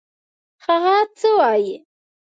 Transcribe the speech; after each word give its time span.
هغه 0.65 0.97
څه 1.17 1.29
وايي. 1.37 1.75